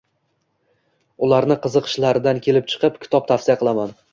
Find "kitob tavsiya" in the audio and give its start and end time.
3.05-3.61